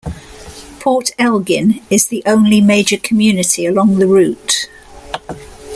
[0.79, 4.67] Port Elgin is the only major community along the route.